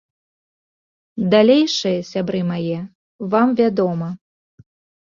Далейшае, 1.35 1.93
сябры 2.11 2.41
мае, 2.51 2.79
вам 3.37 3.47
вядома. 3.63 4.09